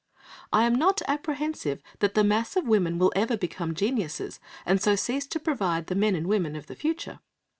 [0.51, 4.95] I am not apprehensive that the mass of women will ever become geniuses and so
[4.95, 7.19] cease to provide the men and women of the future.